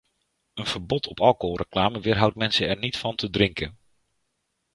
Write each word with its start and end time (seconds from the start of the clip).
Een 0.53 0.65
verbod 0.65 1.07
op 1.07 1.19
alcoholreclame 1.19 1.99
weerhoudt 1.99 2.35
mensen 2.35 2.67
er 2.67 2.77
niet 2.77 2.97
van 2.97 3.15
te 3.15 3.29
drinken. 3.29 3.77